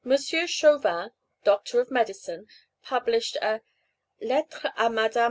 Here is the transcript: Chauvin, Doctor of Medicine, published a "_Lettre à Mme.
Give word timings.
Chauvin, 0.47 1.11
Doctor 1.43 1.79
of 1.79 1.91
Medicine, 1.91 2.47
published 2.81 3.35
a 3.35 3.61
"_Lettre 4.19 4.73
à 4.73 4.91
Mme. 4.91 5.11